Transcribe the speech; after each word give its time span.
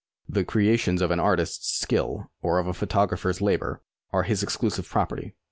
The 0.27 0.43
creations 0.43 0.99
of 1.03 1.11
an 1.11 1.19
artist's 1.19 1.79
skill 1.79 2.31
or 2.41 2.57
of 2.57 2.65
a 2.65 2.73
photographer's 2.73 3.39
labour 3.39 3.83
are 4.11 4.23
his 4.23 4.41
exclusive 4.41 4.89
property. 4.89 5.35